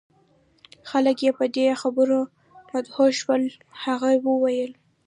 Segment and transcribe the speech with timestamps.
[0.89, 2.19] خلک یې په دې خبرو
[2.71, 3.43] مدهوش شول.
[3.83, 4.71] هغوی وویل: